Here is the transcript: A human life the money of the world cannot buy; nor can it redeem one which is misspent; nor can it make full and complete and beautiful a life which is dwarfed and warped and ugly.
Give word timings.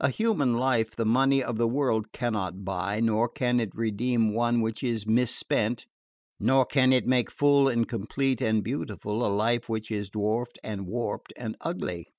A 0.00 0.10
human 0.10 0.52
life 0.52 0.90
the 0.94 1.06
money 1.06 1.42
of 1.42 1.56
the 1.56 1.66
world 1.66 2.12
cannot 2.12 2.62
buy; 2.62 3.00
nor 3.00 3.26
can 3.26 3.58
it 3.58 3.74
redeem 3.74 4.34
one 4.34 4.60
which 4.60 4.82
is 4.82 5.06
misspent; 5.06 5.86
nor 6.38 6.66
can 6.66 6.92
it 6.92 7.06
make 7.06 7.30
full 7.30 7.68
and 7.68 7.88
complete 7.88 8.42
and 8.42 8.62
beautiful 8.62 9.24
a 9.24 9.32
life 9.34 9.70
which 9.70 9.90
is 9.90 10.10
dwarfed 10.10 10.58
and 10.62 10.86
warped 10.86 11.32
and 11.38 11.56
ugly. 11.62 12.10